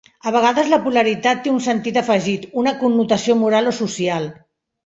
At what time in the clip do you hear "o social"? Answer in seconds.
3.75-4.31